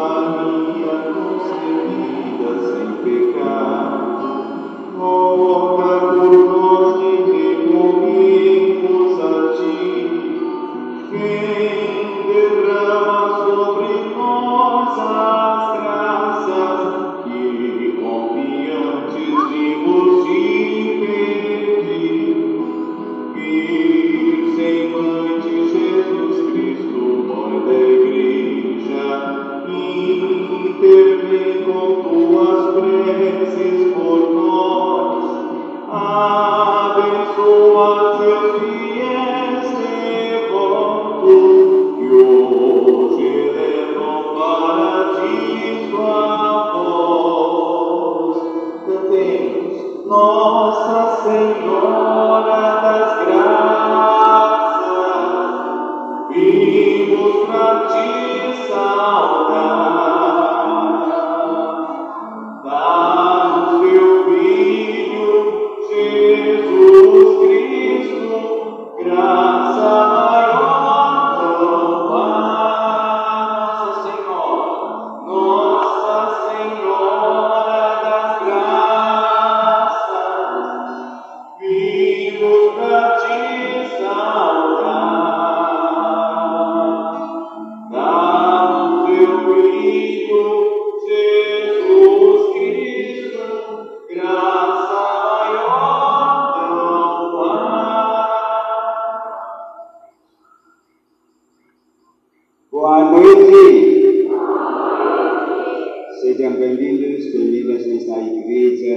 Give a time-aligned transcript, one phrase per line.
[0.00, 4.24] Maria concebida sem pecado,
[4.96, 6.09] rogai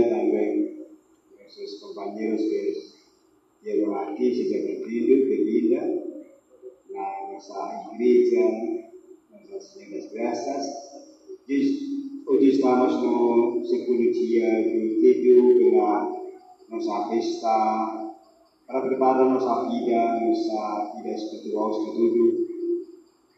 [0.09, 0.73] também
[1.39, 2.83] nossos companheiros que
[3.63, 6.03] vieram aqui de divertindo, de né?
[6.89, 8.39] na nossa igreja,
[9.31, 10.65] iglesia, nossas Senhora Graças.
[12.25, 16.23] Hoje estamos no segundo dia de vídeo pela
[16.69, 18.15] nossa festa,
[18.65, 22.47] para preparar nossa vida, nossa vida espiritual, sobretudo.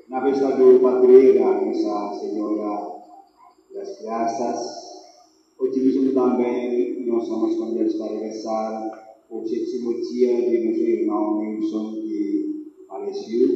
[0.07, 2.95] Na festa do Padreira, Nossa Senhora
[3.73, 4.84] das Graças,
[5.75, 8.91] Utilizando também, não somos famílias para regressar,
[9.29, 13.49] o dia de nosso irmão Nilson de faleceu,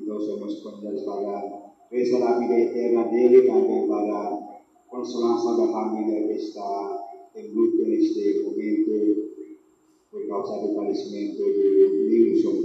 [0.00, 6.34] então somos famílias para restaurar a vida eterna dele, também para consolação da família que
[6.34, 9.30] está em luto neste momento
[10.12, 12.62] por causa do falecimento de Nilson.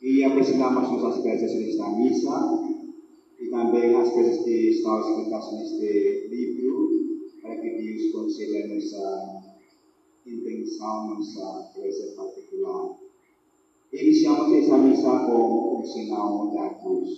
[0.00, 2.62] E apresentamos nossas peças nesta missa
[3.38, 6.87] e também as peças que estão escritas neste livro.
[7.78, 9.40] Deus a nossa
[10.26, 12.96] intenção, nossa prece particular.
[13.92, 17.08] Iniciamos essa missa como o sinal da cruz.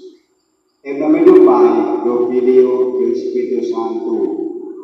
[0.84, 4.76] É em nome do Pai, do Filho e do Espírito Santo.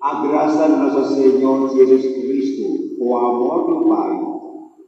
[0.00, 4.20] A graça do nosso Senhor Jesus Cristo, o amor do Pai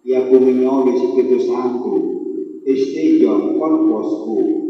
[0.03, 4.64] e a comunhão do Espírito Santo estejam convosco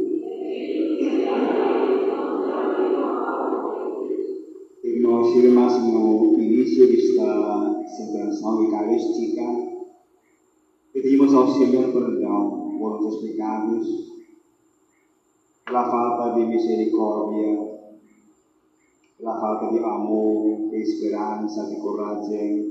[5.34, 9.42] Sri mas no início desta celebração eucarística,
[10.92, 13.84] pedimos ao Senhor perdão por então, nossos pecados,
[15.64, 17.58] pela falta de misericórdia,
[19.18, 22.70] pela falta de amor, de esperança, de coragem,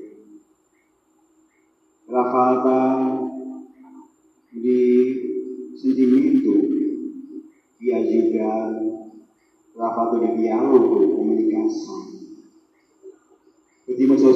[2.07, 3.29] pela falta
[4.53, 6.53] de sentimento
[7.77, 8.71] de ajudar,
[9.73, 12.22] pela falta de diálogo, comunicação.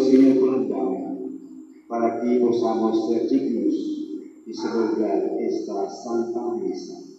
[0.08, 0.70] Señor, con
[1.90, 3.76] para que podamos ser dignos
[4.46, 7.17] y celebrar esta santa misa.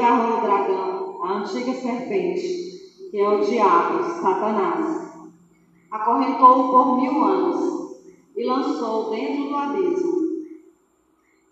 [0.00, 5.12] Ele agarrou o dragão, a antiga serpente, que é o diabo, Satanás.
[5.90, 8.00] Acorrentou-o por mil anos
[8.34, 10.12] e lançou dentro do abismo.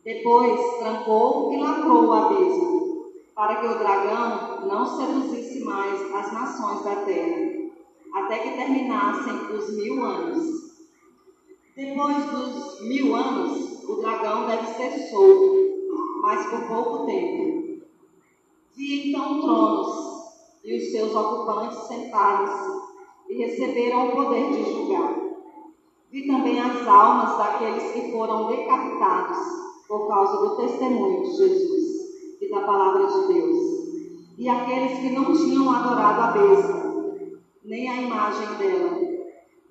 [0.03, 6.85] Depois trancou e lacrou o abismo, para que o dragão não seduzisse mais as nações
[6.85, 7.53] da terra,
[8.15, 10.43] até que terminassem os mil anos.
[11.77, 15.55] Depois dos mil anos, o dragão deve ser solto,
[16.23, 17.58] mas por pouco tempo.
[18.79, 19.89] Vi então tronos
[20.63, 22.53] e os seus ocupantes sentados
[23.29, 25.17] e receberam o poder de julgar.
[26.13, 29.37] Vi também as almas daqueles que foram decapitados
[29.89, 33.59] por causa do testemunho de Jesus e da palavra de Deus,
[34.39, 38.97] e aqueles que não tinham adorado a besta, nem a imagem dela,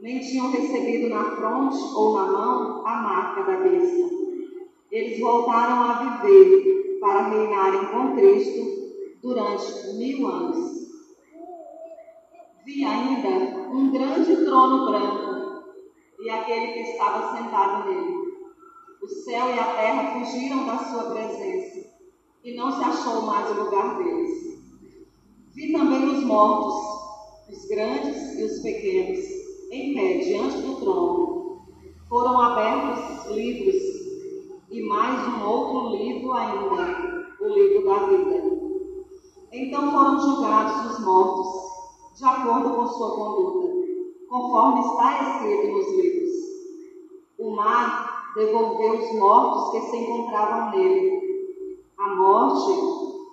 [0.01, 4.09] nem tinham recebido na fronte ou na mão a marca da besta.
[4.91, 8.87] Eles voltaram a viver para reinarem com Cristo
[9.21, 10.88] durante mil anos.
[12.65, 15.27] Vi ainda um grande trono branco
[16.19, 18.27] e aquele que estava sentado nele.
[19.01, 21.88] O céu e a terra fugiram da sua presença,
[22.43, 24.59] e não se achou mais o lugar deles.
[25.53, 26.75] Vi também os mortos,
[27.50, 29.19] os grandes e os pequenos,
[29.71, 31.62] em pé diante do trono.
[32.09, 33.81] Foram abertos livros,
[34.69, 38.56] e mais um outro livro ainda, o livro da vida.
[39.51, 41.47] Então foram julgados os mortos,
[42.17, 43.67] de acordo com sua conduta,
[44.27, 46.31] conforme está escrito nos livros.
[47.39, 51.55] O mar devolveu os mortos que se encontravam nele.
[51.97, 52.71] A morte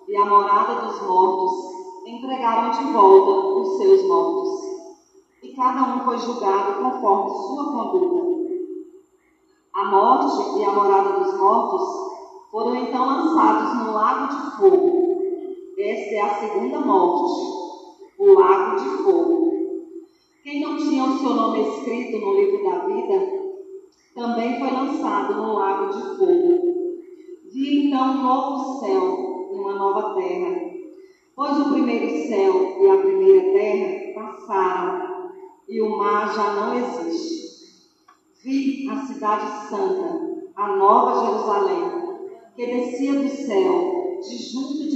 [0.07, 1.53] e a morada dos mortos
[2.07, 4.51] entregaram de volta os seus mortos.
[5.43, 8.35] E cada um foi julgado conforme sua conduta.
[9.75, 11.83] A morte e a morada dos mortos
[12.53, 15.04] foram então lançados no lago de fogo.
[15.87, 17.43] Esta é a segunda morte,
[18.19, 19.53] o lago de fogo.
[20.43, 23.21] Quem não tinha o seu nome escrito no livro da vida,
[24.15, 26.89] também foi lançado no lago de fogo.
[27.53, 30.59] Vi então um novo céu e uma nova terra,
[31.37, 35.33] pois o primeiro céu e a primeira terra passaram
[35.69, 37.91] e o mar já não existe.
[38.43, 42.25] Vi a cidade santa, a nova Jerusalém,
[42.57, 44.94] que descia do céu, de junto de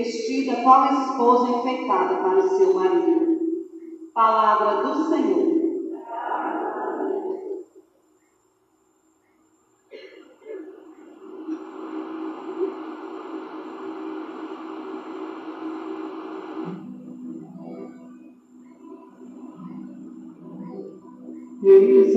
[0.00, 3.38] vestida qual esposa enfeitada para o seu marido.
[4.14, 5.60] Palavra do Senhor.
[21.62, 22.16] Eis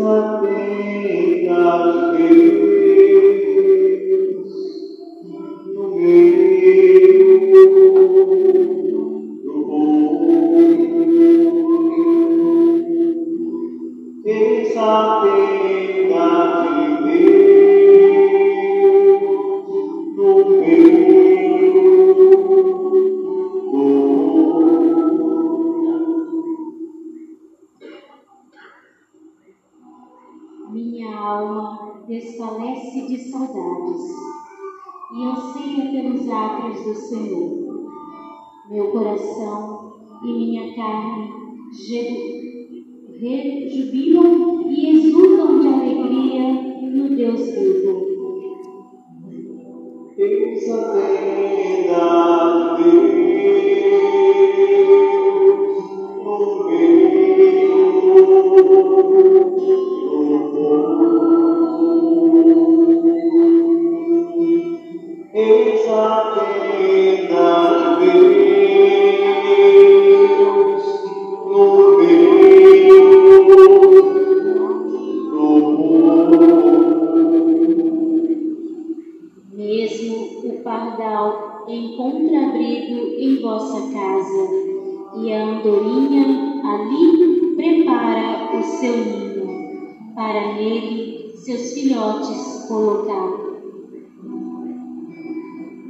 [90.16, 93.30] para nele seus filhotes colocar.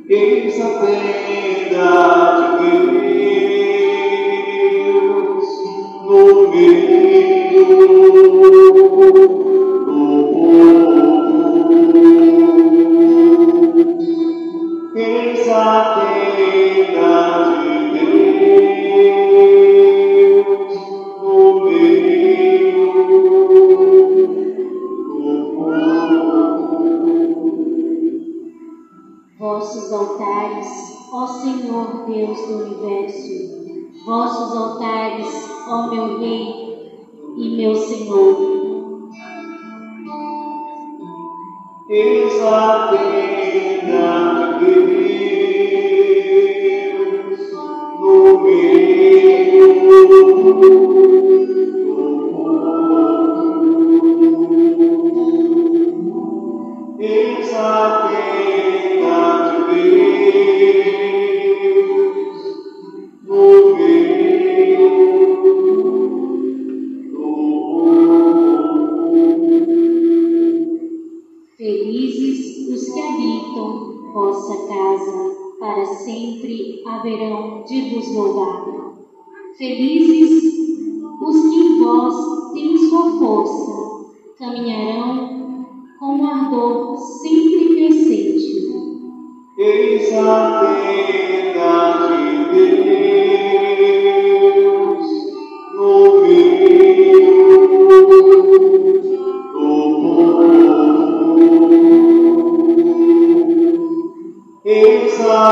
[0.09, 2.69] Eis a terra de
[4.83, 5.47] Deus
[6.05, 7.42] no meio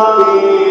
[0.02, 0.71] Amen.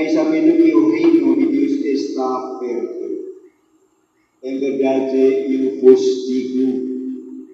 [0.00, 3.00] Ficais sabendo que o reino de Deus está perto.
[4.42, 6.88] Em verdade, eu vos digo,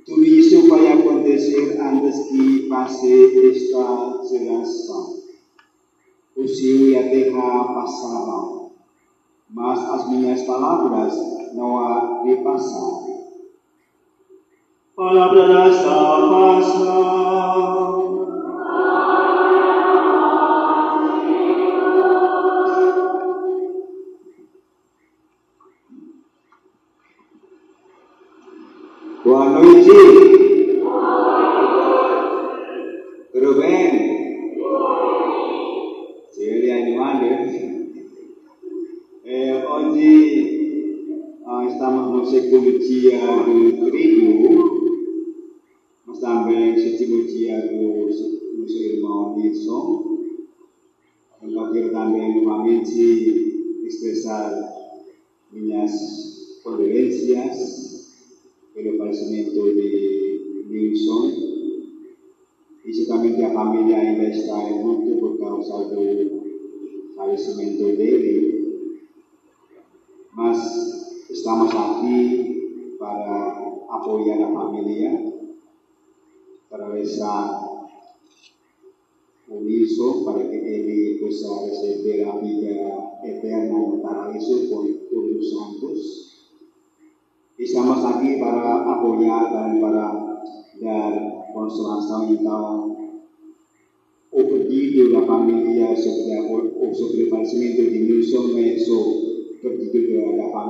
[0.06, 3.12] tudo isso vai acontecer antes que passe
[3.48, 5.16] esta geração
[6.36, 8.70] o céu e a terra passarão,
[9.48, 11.14] mas as minhas palavras
[11.54, 13.06] não há de passar.
[14.94, 17.16] Palavra da salvação.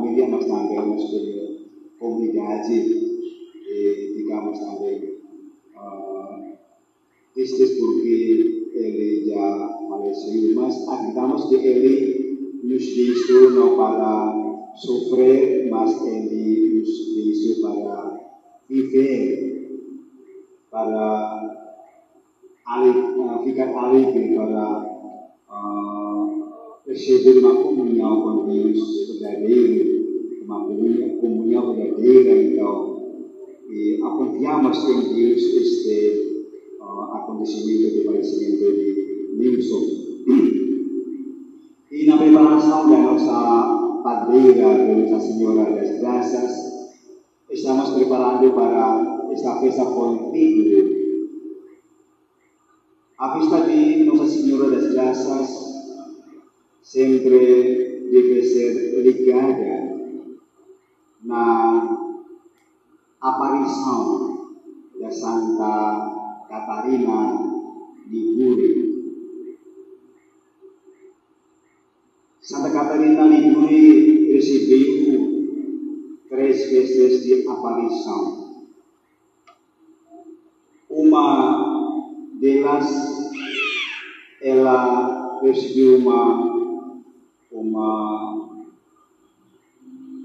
[0.03, 1.35] Pedido da família, mas também uma sobre
[1.99, 2.75] comunidade,
[3.69, 4.99] e, digamos também,
[5.77, 6.41] ah,
[7.35, 11.95] tristes porque ele já faleceu, mas acreditamos que ele
[12.63, 14.11] nos deixou não para
[14.75, 18.27] sofrer, mas ele nos deixou para
[18.69, 19.67] viver,
[20.71, 21.05] para
[22.67, 24.63] ale- ah, ficar alegre, para
[25.49, 25.96] ah,
[26.87, 30.65] receber uma comunhão com Deus verdadeiro, uma
[31.21, 32.97] comunhão, verdadeira, então,
[33.69, 36.47] e confiamos em Deus este
[36.81, 39.97] ah, acontecimento de falecimento de Nilson.
[41.91, 46.97] E na preparação da nossa padreira, de Nossa Senhora das Graças,
[47.51, 50.33] estamos preparando para esta festa com.
[53.19, 55.76] A festa de Nossa Senhora das Graças
[56.87, 60.23] sempre deve ser ligada
[61.25, 62.15] na
[63.21, 64.55] aparição
[65.01, 67.43] da Santa Catarina
[68.07, 68.87] de Guri.
[72.41, 78.63] Santa Catarina Liguri recebeu três vezes de aparição.
[80.89, 83.33] Uma delas,
[84.41, 86.56] ela recebeu uma,
[87.57, 88.61] uma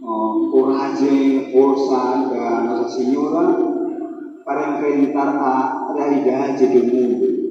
[0.04, 3.72] ah, coragem, força da Nossa Senhora
[4.44, 7.42] para enfrentar a realidade do mundo.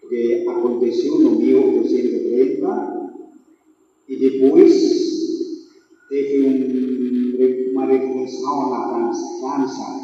[0.00, 3.02] Porque aconteceu no 1830
[4.08, 4.72] E depois
[6.10, 10.02] teve um, uma revolução na França.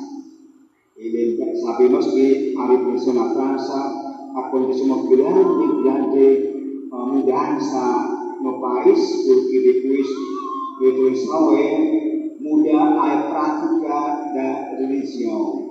[0.96, 8.07] E sabemos que a revolução na França aconteceu uma grande, grande uh, mudança
[8.78, 10.06] país, porque depois
[10.76, 13.88] a revolução é mudar a prática
[14.34, 15.68] da religião.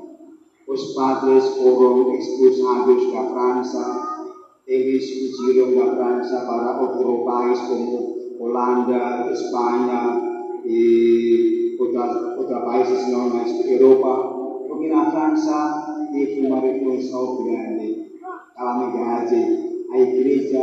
[0.68, 4.34] Os padres foram expulsados da França,
[4.68, 10.22] eles fugiram da França para outros países como Holanda, Espanha
[10.66, 18.12] e outros países não na Europa, porque na França teve uma revolução grande,
[18.56, 20.60] calamidade, a igreja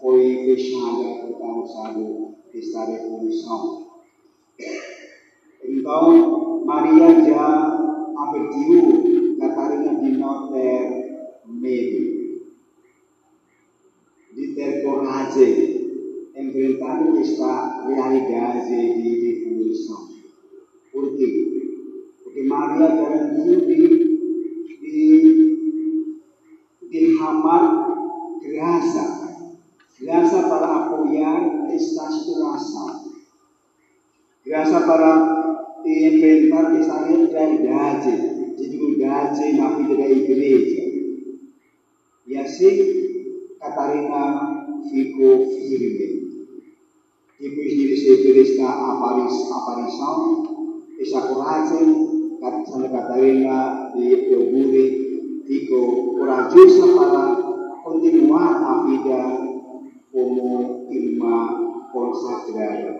[0.00, 3.86] foi fechada por causa desta revolução.
[5.64, 12.42] Então, Maria já advertiu Catarina de não ter medo,
[14.34, 20.08] de ter coragem, enfrentar esta realidade de revolução.
[20.92, 22.12] Por quê?
[22.24, 23.76] Porque Maria garantiu de,
[24.80, 26.20] de
[26.90, 27.86] derramar
[28.42, 29.25] graça,
[30.00, 33.12] graça para apoiar esta situação,
[34.44, 40.82] graça para enfrentar essa realidade de dificuldade na vida da igreja.
[42.26, 43.06] E assim,
[43.60, 46.26] Catarina ficou firme.
[47.40, 50.42] Depois de receber esta aparição,
[50.98, 52.06] essa coragem,
[52.66, 57.36] Santa Catarina de Euguri ficou corajosa para
[57.84, 59.45] continuar a vida
[60.16, 62.98] como irmã consagrada.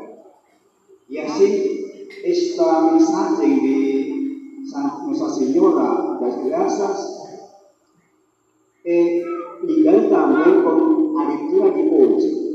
[1.08, 4.60] E assim, esta mensagem de
[5.06, 7.16] Nossa Senhora das Graças
[8.84, 9.24] é
[9.62, 12.46] ligada também com a leitura de hoje.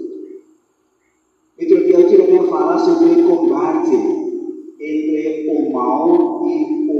[1.58, 3.96] Leitura de hoje vai falar sobre o combate
[4.80, 6.91] entre o mal e o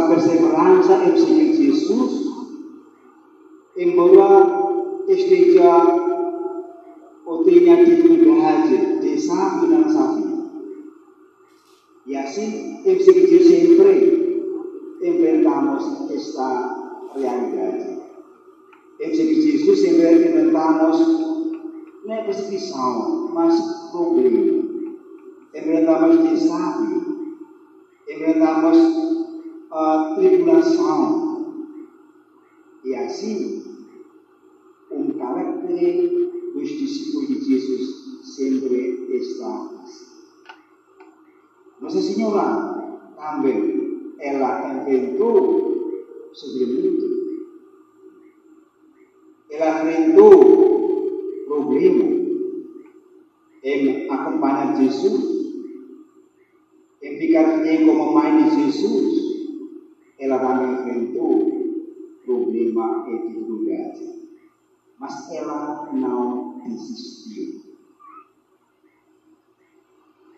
[0.00, 2.26] nossa perseverança em seguir Jesus,
[3.76, 5.96] embora esteja
[7.26, 10.50] ou tenha dificuldade de na nossa vida.
[12.06, 14.44] E assim, em seguir sempre,
[15.02, 18.00] enfrentamos esta realidade.
[19.00, 21.30] Em seguir Jesus, sempre enfrentamos
[22.04, 24.60] não é perseguição, mas problema.
[25.54, 27.36] Enfrentamos desafio,
[28.08, 29.09] enfrentamos
[29.70, 31.66] a tribulação.
[32.84, 33.62] E assim,
[34.90, 40.06] um caráter dos discípulos de Jesus sempre está assim.
[41.80, 47.10] Nossa Senhora também, ela enfrentou sofrimento,
[49.50, 52.20] ela enfrentou problema
[53.62, 55.30] em acompanhar Jesus,
[57.20, 59.29] ficar fiel como mãe de Jesus,
[60.30, 61.50] ela também enfrentou
[62.24, 64.20] problema e dificuldade.
[64.98, 67.60] Mas ela não desistiu.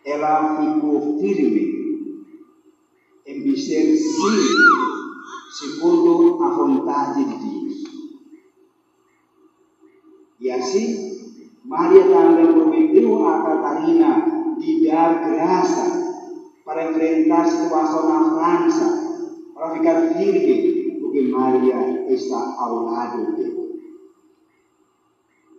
[0.05, 2.25] Ela ficou firme
[3.27, 4.21] em dizer sim,
[5.59, 7.63] segundo a vontade de.
[10.41, 16.03] E assim, Maria também prometeu a Catarina de dar graça
[16.65, 19.12] para enfrentar a situação na França,
[19.63, 23.81] para ficar firme, porque Maria está ao lado dele.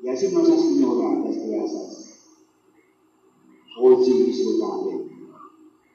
[0.03, 2.19] E assim Nossa Senhora das Graças,
[3.79, 5.07] hoje disfrutável,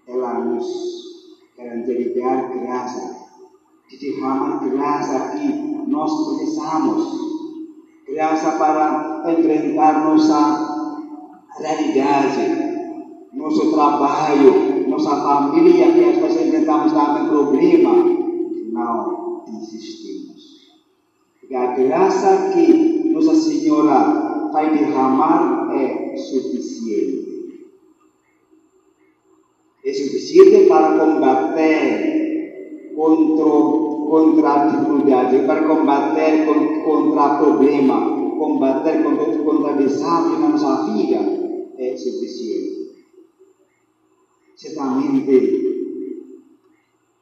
[0.07, 0.67] ela nos
[1.55, 3.15] quer entregar graça,
[3.91, 5.47] de derramar graça que
[5.87, 7.29] nós precisamos
[8.09, 10.97] graça para enfrentar nossa
[11.59, 17.93] realidade, nosso trabalho, nossa família, que às vezes enfrentamos também problema.
[18.73, 20.69] Não desistimos.
[21.41, 27.69] Porque a graça que Nossa Senhora vai derramar é suficiente.
[29.85, 36.47] É suficiente para combater contra contra a dificuldade, para combater
[36.83, 41.19] contra o problema, combater contra, contra desafio na nossa vida,
[41.77, 42.78] é suficiente.
[44.59, 46.19] Certamente,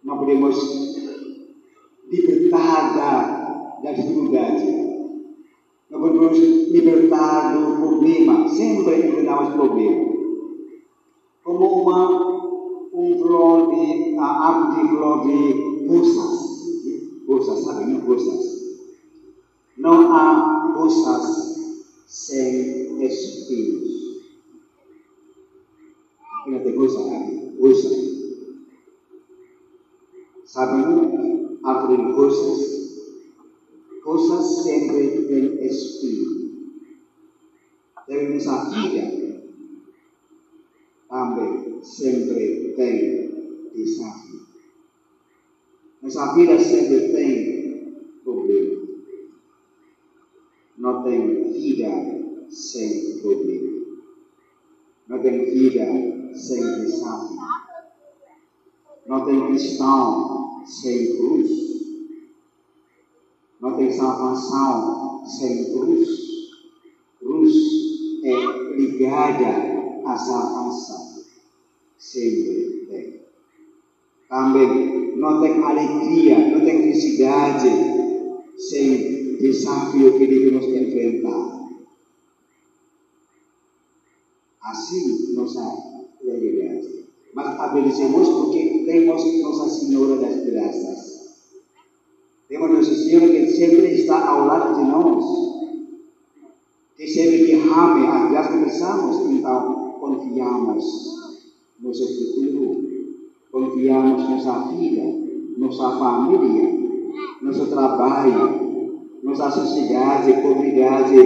[0.03, 0.57] não podemos
[2.11, 4.64] libertar da, da dificuldade.
[5.90, 8.49] Não podemos libertar do problema.
[8.49, 10.16] Sempre enfrentamos problema.
[11.44, 16.46] Como uma, um flor de, a árvore de flor de rosas
[17.27, 17.85] forças, sabe?
[17.85, 18.81] Não forças.
[19.77, 21.55] Não há forças
[22.07, 24.06] sem espinhos.
[26.77, 27.89] Ainda tem força aqui, força.
[30.45, 30.83] Sabe?
[31.65, 32.77] Árvore forças.
[34.03, 36.47] Forças sempre têm espinho.
[38.07, 39.17] Temos a vida
[41.09, 44.41] também sempre tem desafio.
[46.03, 48.87] Nossa vida sempre tem problema.
[50.79, 51.91] Não tem vida
[52.51, 53.87] sem problema.
[55.09, 57.37] Não tem vida sem desafio.
[59.07, 61.51] Não tem cristão sem cruz.
[63.61, 66.09] Não tem salvação sem cruz.
[67.18, 67.55] Cruz
[68.25, 71.25] é ligada à salvação.
[71.99, 73.20] Sempre tem.
[74.29, 77.68] Também não tem alegria, não tem felicidade
[78.59, 81.57] sem desafio que devemos enfrentar.
[84.61, 85.96] Assim, nossa realidade.
[87.59, 91.16] Agradecemos porque temos Nossa Senhora das Graças.
[92.49, 95.25] Temos Nossa Senhora que sempre está ao lado de nós.
[96.97, 101.16] Que sempre derrame a graça que precisamos, então confiamos
[101.81, 102.87] no futuro
[103.57, 105.03] confiamos nossa vida,
[105.57, 106.79] nossa família,
[107.40, 111.16] nosso trabalho, nossa sociedade, comunidade,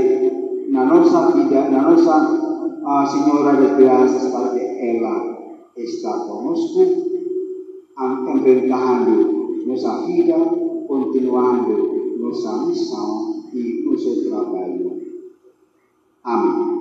[0.68, 2.40] na nossa vida, na nossa
[2.86, 5.29] a Senhora das Graças, para que ela
[5.76, 6.80] está conosco,
[8.36, 10.34] enfrentando nossa vida,
[10.86, 15.00] continuando nossa missão e nosso trabalho.
[16.24, 16.80] Amém.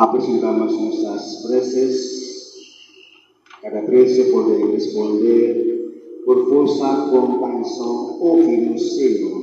[0.00, 2.20] apresentamos nuestras preces.
[3.60, 5.69] Cada prece puede responder
[6.50, 9.40] força compaixão, ouvimos, Senhor.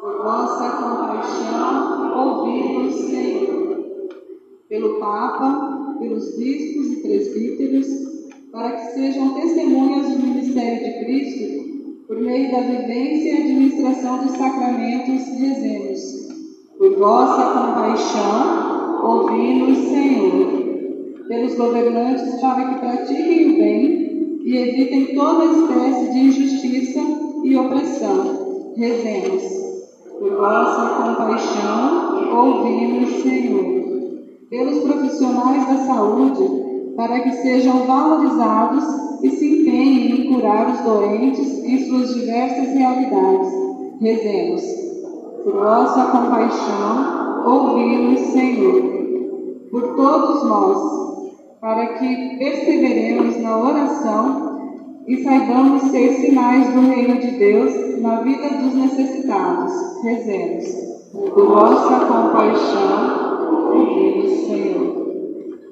[0.00, 3.84] Por vossa compaixão, ouvimos, Senhor.
[4.70, 7.86] Pelo Papa, pelos bispos e presbíteros,
[8.50, 14.34] para que sejam testemunhas do ministério de Cristo, por meio da vivência e administração dos
[14.38, 16.00] sacramentos, dizemos:
[16.78, 24.03] Por vossa compaixão, ouvi-nos, Senhor, pelos governantes para que pratiquem o bem
[24.44, 27.00] e evitem toda espécie de injustiça
[27.42, 28.72] e opressão.
[28.76, 29.42] Rezemos.
[30.18, 33.84] Por vossa compaixão, ouvi-nos, Senhor.
[34.50, 38.84] Pelos profissionais da saúde, para que sejam valorizados
[39.22, 43.52] e se empenhem em curar os doentes em suas diversas realidades.
[44.00, 44.62] Rezemos.
[45.42, 48.94] Por vossa compaixão, ouvi-nos, Senhor
[49.74, 51.03] por todos nós,
[51.64, 58.50] para que perseveremos na oração e saibamos ser sinais do reino de Deus na vida
[58.50, 59.72] dos necessitados.
[60.02, 60.66] Rezemos.
[61.10, 65.06] Por vossa compaixão, ouvimos, Senhor.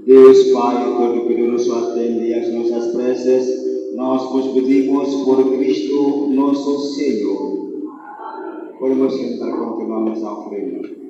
[0.07, 3.94] Deus Pai Todo-Poderoso, atende as nossas preces.
[3.94, 7.68] Nós vos pedimos por Cristo nosso Senhor.
[8.78, 11.01] Podemos sentar, continuamos a ofrenda.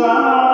[0.00, 0.49] Consagrar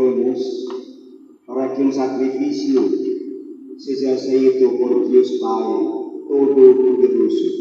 [0.00, 0.40] oremos
[1.46, 2.90] para que um sacrifício
[3.78, 7.60] seja aceito por Deus Pai Todo-Poderoso.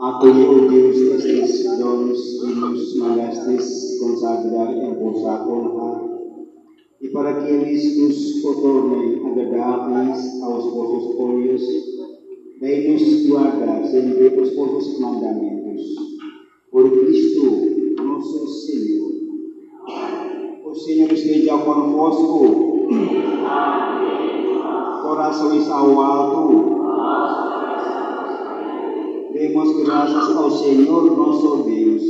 [0.00, 6.13] Acolhe, ó Deus, estes dons que nos mangastes consagrar em vossa honra,
[7.04, 11.62] e para que eles nos tornem agradáveis aos vossos olhos,
[12.58, 15.82] dai-nos guardar sempre os vossos mandamentos.
[16.70, 19.12] Por Cristo, nosso Senhor.
[20.64, 22.88] O Senhor esteja convosco.
[25.02, 26.74] Corações ao alto.
[29.30, 32.02] Demos graças ao Senhor nosso Deus.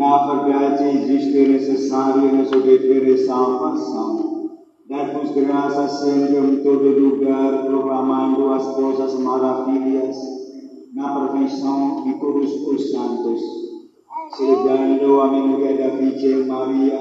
[0.00, 4.48] Na verdade, existe necessário nos obedecer salvação.
[4.88, 10.16] Dar-vos graças sempre em todo lugar, proclamando as coisas maravilhas
[10.94, 13.42] na perfeição de todos os santos.
[14.38, 16.98] Celebrando a memória da Virgem Maria,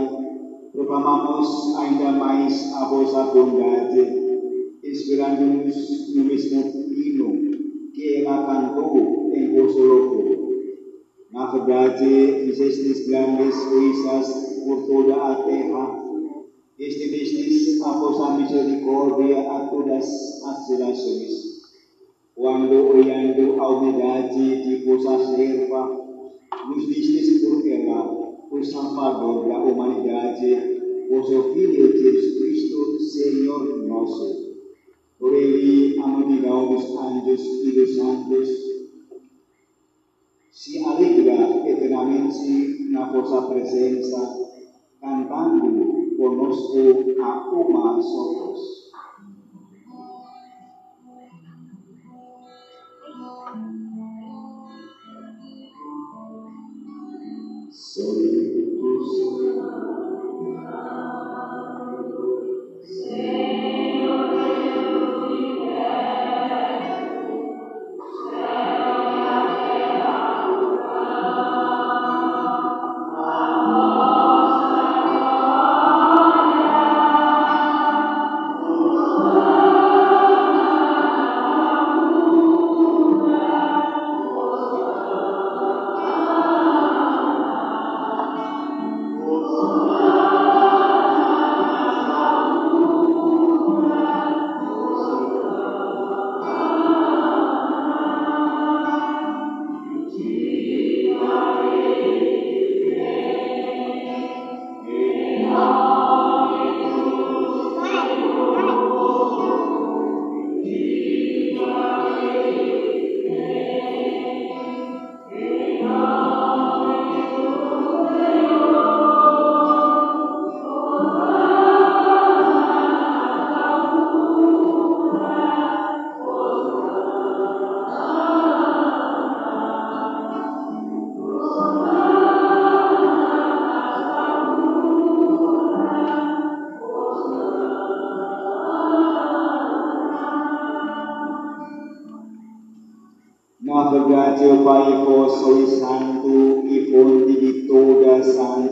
[0.74, 4.14] proclamamos ainda mais a vossa bondade
[4.84, 6.60] esperando-nos no mesmo
[6.92, 10.29] hino que ela cantou em vosso louvor.
[11.40, 14.28] Na verdade, fizestes grandes coisas
[14.66, 16.04] por toda a terra,
[16.78, 21.62] estendestes a vossa misericórdia a todas as la sois.
[22.36, 25.82] Cuando oyendo aumidade de vossa serva,
[26.68, 28.02] nos distes por ela,
[28.52, 34.58] o Salvador da humanidade, vosso Filho Jesus Cristo, Senhor nosso.
[35.18, 35.89] Por ele,
[42.40, 44.18] eternamente na vossa presença,
[45.02, 48.40] cantando conosco a uma só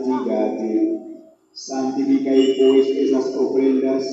[0.04, 0.98] santidade.
[1.52, 4.04] Santificai, pois, essas ofrendas,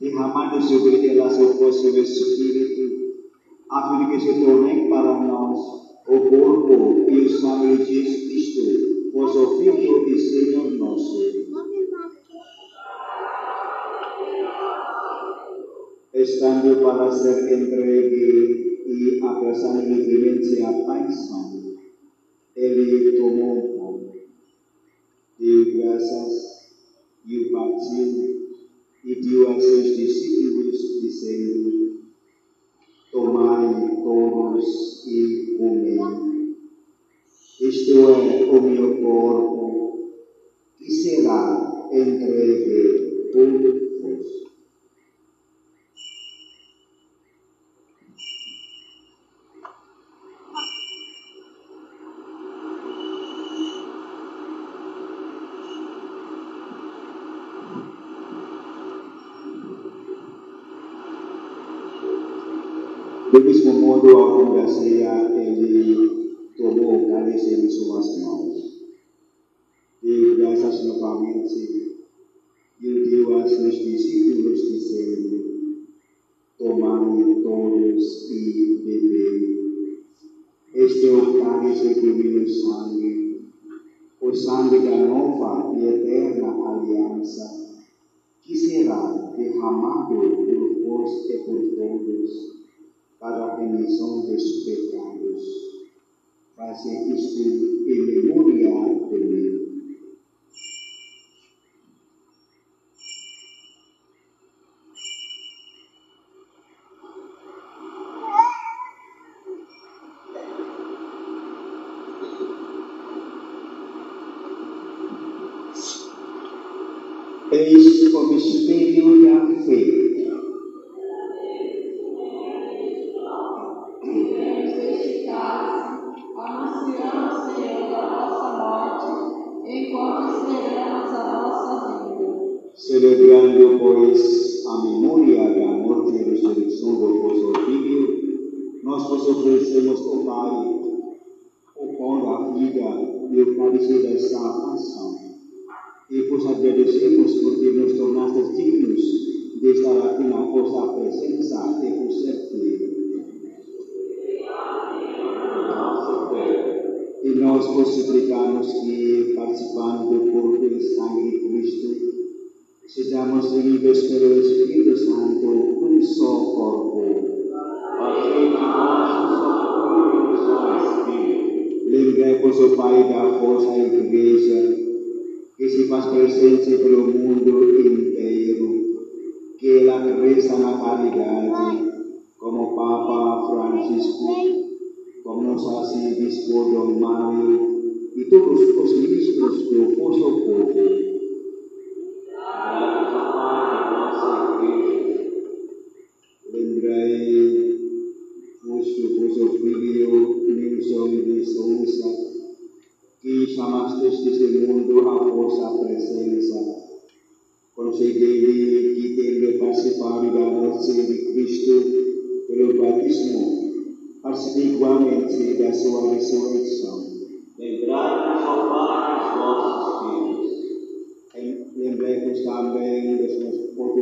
[0.00, 2.96] derramando sobre elas o vosso Espírito,
[3.70, 5.58] a fim de que se tornem para nós
[6.08, 11.26] o corpo e o sangue de Cristo, vosso Filho e Senhor nosso.
[16.14, 21.76] Estando para ser entregue y abrazando la clemencia a Tyson,
[22.56, 23.75] Él tomó
[25.46, 26.72] pan, dio gracias
[27.24, 28.06] y partió
[29.04, 32.00] y dio a sus discípulos diciendo,
[33.12, 36.56] tomai todos y comed.
[37.60, 40.10] Esto es o meu corpo,
[40.76, 43.85] que será entregue por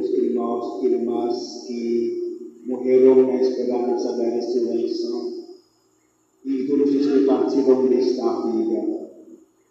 [0.04, 5.32] muitos irmãos e irmãs que morreram na esperança da ressurreição
[6.44, 9.04] e todos os que partiram desta vida.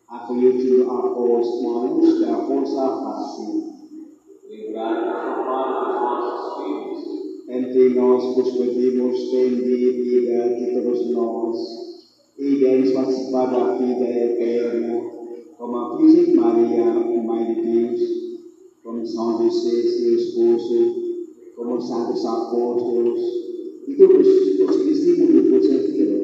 [0.07, 3.73] Acredito após uma luz da força fácil,
[7.49, 11.57] Entre nós vos pedimos, tende vida de todos nós,
[12.39, 15.03] e deles participar da vida eterna,
[15.57, 18.22] como a Virgem Maria, Mãe de Deus,
[18.83, 20.95] como são comissão de esposo,
[21.55, 23.19] como são os apóstolos.
[23.87, 26.21] e todos os discípulos vocês viram,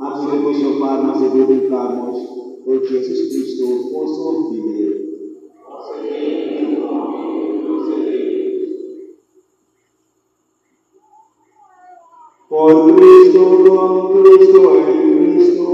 [0.00, 2.28] assim como seu pai, nós evitamos
[2.64, 5.06] por Jesus Cristo, vosso Filho.
[12.48, 15.66] Por Cristo, com Cristo, em Cristo,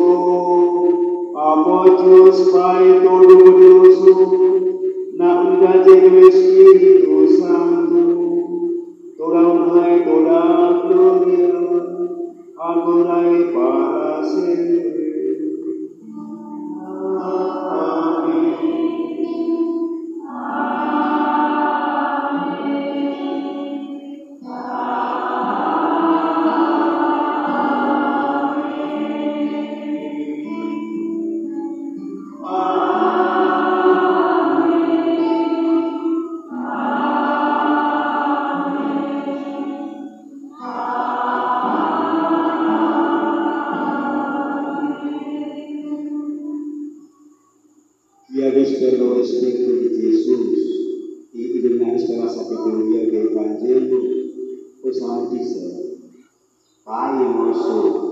[1.37, 4.62] amor Deus Pai Todo-Poderoso,
[5.23, 8.03] na udaje weshiri osangu
[9.19, 11.59] toramhai goram dohil
[12.71, 14.63] agorai parasel
[57.53, 58.12] Cristo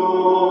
[0.00, 0.49] Senhora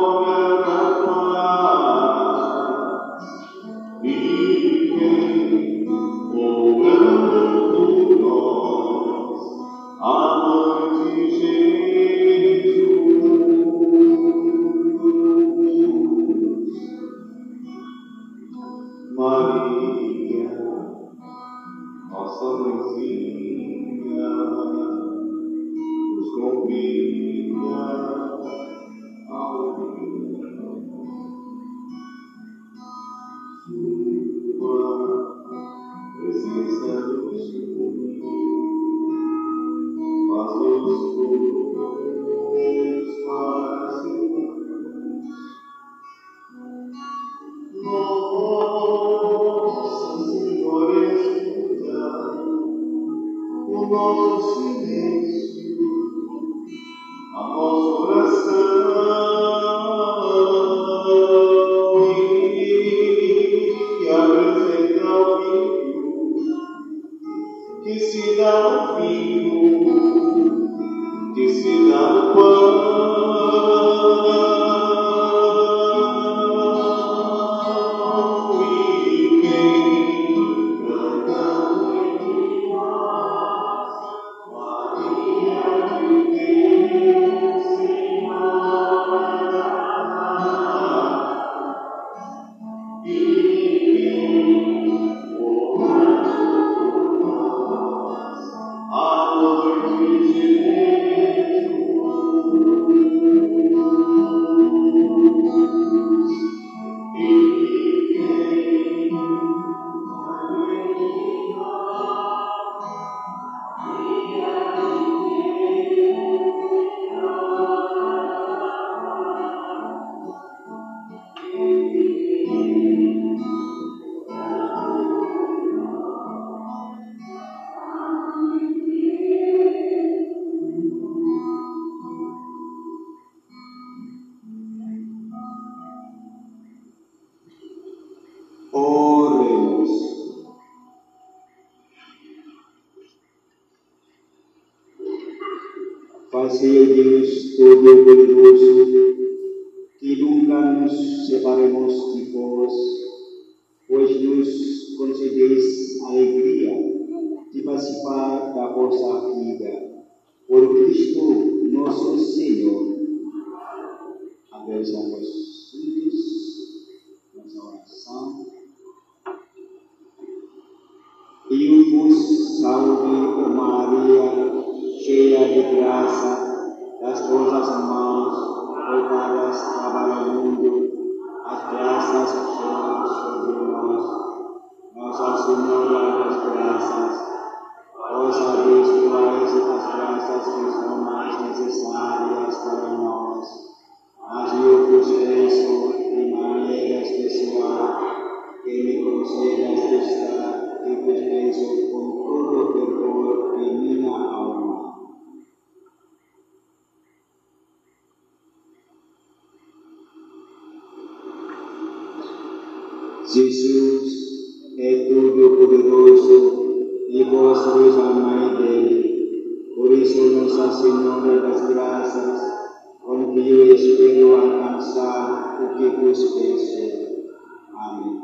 [224.80, 227.30] espero alcançar o que vos peço.
[227.76, 228.22] Amém.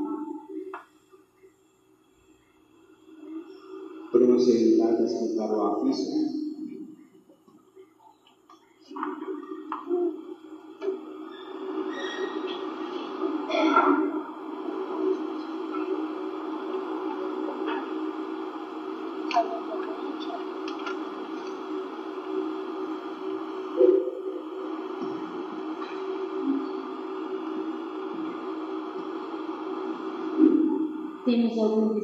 [4.12, 6.45] Podemos sentar para o afismo.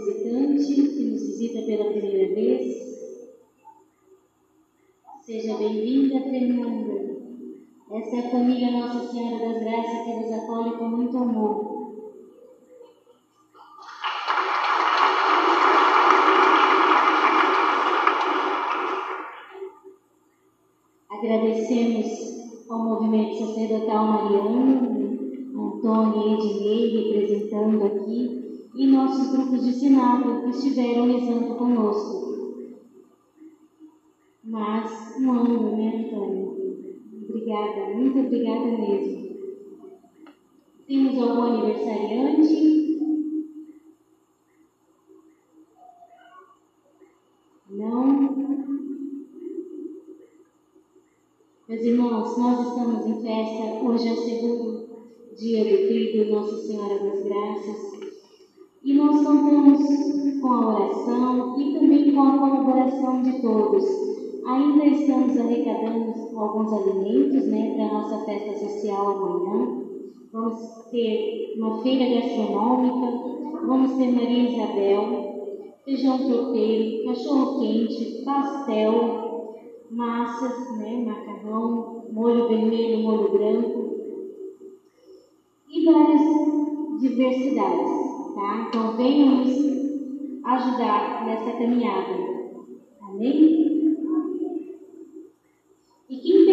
[0.02, 2.91] Visitante que nos visita pela primeira vez?
[5.22, 7.22] Seja bem-vinda, Fernanda.
[7.91, 11.70] Essa é a família Nossa Senhora das Graças que vos acolhe com muito amor.
[34.44, 36.58] Mas um ano, né, Antônio?
[37.30, 39.22] Obrigada, muito obrigada mesmo.
[40.88, 43.00] Temos algum aniversariante?
[47.70, 48.32] Não?
[51.70, 54.89] Meus irmãos, nós estamos em festa, hoje é o segundo
[55.38, 57.92] dia do trigo Nossa Senhora das Graças,
[58.84, 64.20] e nós contamos com a oração e também com a colaboração de todos.
[64.46, 69.84] Ainda estamos arrecadando alguns alimentos né, para a nossa festa social amanhã.
[70.34, 79.56] Vamos ter uma feira gastronômica, vamos ter Maria Isabel, feijão tropeiro, cachorro quente, pastel,
[79.92, 83.92] massas, né, macarrão, molho vermelho, molho branco
[85.70, 86.22] e várias
[87.00, 88.68] diversidades, tá?
[88.70, 89.72] Então venham nos
[90.44, 92.32] ajudar nessa caminhada.
[93.02, 93.62] Amém?
[96.10, 96.46] E quem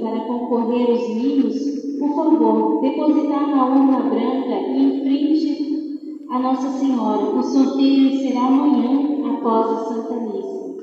[0.00, 7.24] para concorrer os mimos, por favor, depositar na urna branca em frente à Nossa Senhora.
[7.36, 10.74] O sorteio será amanhã, após a Santa Missa.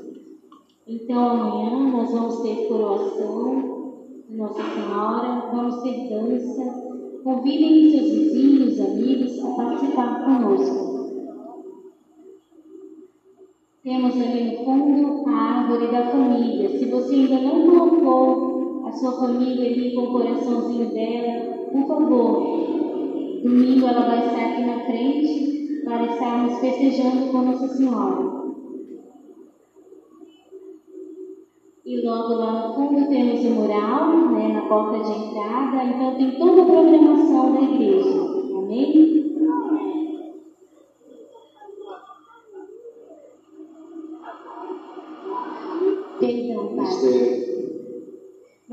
[0.88, 3.94] Então, amanhã nós vamos ter coroação
[4.30, 6.92] Nossa Senhora, vamos ter dança.
[7.22, 10.92] Convidem seus vizinhos, amigos a participar conosco.
[13.84, 16.78] Temos ali no fundo a árvore da família.
[16.78, 18.51] Se você ainda não colocou
[18.92, 22.42] sua família ali com o coraçãozinho dela, por favor,
[23.42, 28.42] domingo ela vai estar aqui na frente para estarmos festejando com Nossa Senhora.
[31.84, 36.38] E logo lá no fundo temos o mural, né, na porta de entrada, então tem
[36.38, 38.20] toda a programação da igreja.
[38.56, 39.11] Amém?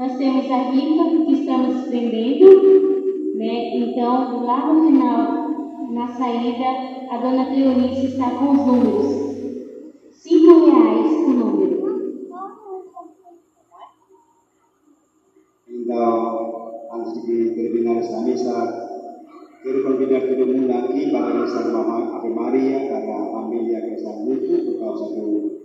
[0.10, 3.78] Nós temos a rifa que estamos estendendo, né?
[3.78, 6.66] Então, lá no final, na saída,
[7.12, 9.06] a dona Cleonice está com os números.
[10.10, 12.20] Cinco reais o número.
[15.68, 19.22] Então, antes de terminar esta misa,
[19.62, 24.80] quiero convidar todo mundo aquí para rezar Ave para la familia que está luto por
[24.80, 25.60] causa fallecimiento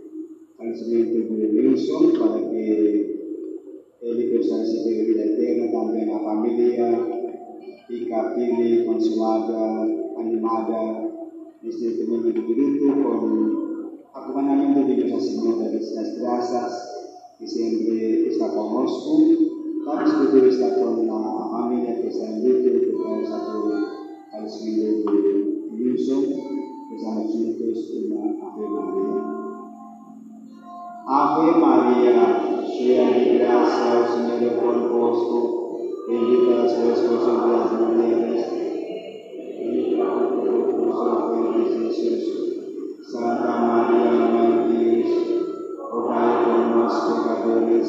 [0.59, 3.24] fallecimiento de Wilson para que
[4.05, 7.09] él pueda recibir vida eterna, también la familia,
[7.89, 9.83] Ika Fili, consolada,
[10.19, 11.09] animada,
[11.63, 16.73] neste domingo de grupo, con acompañamiento de Nuestra Señora de las Gracias,
[17.39, 19.23] que siempre está conosco.
[19.87, 23.85] Vamos poder estar con la familia que está en luto por causa del
[24.31, 26.25] fallecimiento de Wilson.
[26.91, 29.34] Rezamos juntos una Ave María.
[31.07, 35.79] Ave María, llena de gracia, el Señor es convosco,
[36.09, 38.41] bendita sois vos entre las mujeres,
[39.61, 42.25] bendita tu fruto de Jesús.
[43.13, 45.11] Santa María, Mãe de Deus,
[45.93, 47.89] rogai por nós pecadores,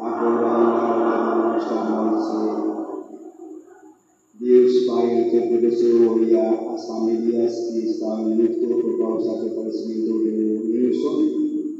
[0.00, 2.72] agora e na hora de nossa morte.
[4.34, 10.58] Deus Pai Todo-Poderoso e as famílias que estão em luto por causa do falecimento de
[10.72, 11.71] Wilson,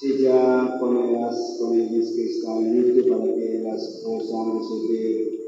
[0.00, 5.38] seja con elas, con eles que estão em luto para que elas possam receber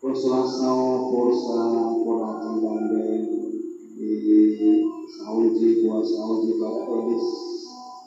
[0.00, 3.28] consolação, força, coragem também
[3.98, 4.82] e
[5.18, 7.22] saúde, boa saúde para eles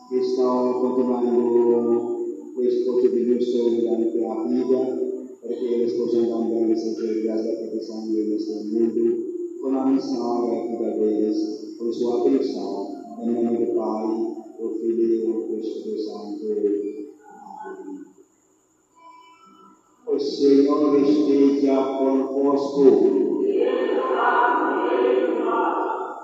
[0.10, 2.22] que estão continuando
[2.56, 5.00] o esforço de Wilson durante a vida,
[5.42, 9.32] para que eles possam também receber graça e proteção neste mundo,
[9.62, 11.38] com a missão e a vida deles,
[11.78, 14.31] por sua bênção, em nome do Pai,
[14.64, 16.46] e Espírito Santo.
[17.66, 18.02] Amém.
[20.08, 23.42] O Senhor esteja convosco.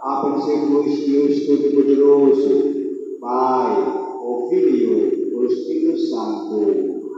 [0.03, 3.73] Abençoe-vos Deus Todo-Poderoso, Pai,
[4.23, 7.11] o Filho e o Espírito Santo.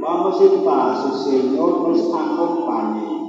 [0.00, 3.19] Vamos em paz, o Senhor nos acompanhe.